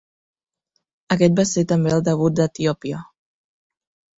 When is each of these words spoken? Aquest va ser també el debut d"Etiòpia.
Aquest 1.15 1.35
va 1.39 1.45
ser 1.49 1.65
també 1.73 1.93
el 1.99 2.03
debut 2.09 2.39
d"Etiòpia. 2.41 3.03